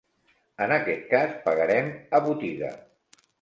En 0.65 0.71
aquest 0.77 1.05
cas, 1.11 1.35
pagarem 1.49 1.93
a 2.19 2.23
botiga. 2.29 2.73